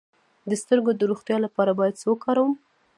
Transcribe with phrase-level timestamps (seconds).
[0.49, 2.51] د سترګو د روغتیا لپاره باید څه وکاروم؟